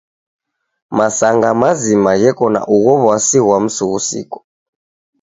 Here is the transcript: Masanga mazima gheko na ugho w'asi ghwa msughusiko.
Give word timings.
Masanga 0.97 1.49
mazima 1.61 2.11
gheko 2.21 2.45
na 2.53 2.61
ugho 2.75 2.93
w'asi 3.05 3.39
ghwa 3.43 3.57
msughusiko. 3.65 4.37